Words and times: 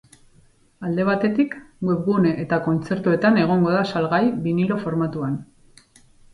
Alde 0.87 1.03
batetik, 1.09 1.53
webgune 1.89 2.33
eta 2.45 2.59
kontzertuetan 2.69 3.39
egongo 3.45 3.77
da 3.77 3.87
salgai 3.95 4.25
binilo 4.49 4.81
formatuan. 4.89 5.41